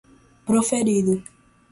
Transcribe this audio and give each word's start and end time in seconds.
proferido 0.47 1.21